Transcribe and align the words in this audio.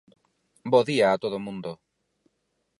Bo 0.71 0.79
día 0.89 1.07
a 1.11 1.19
todo 1.23 1.35
o 1.37 1.43
mundo. 1.45 1.71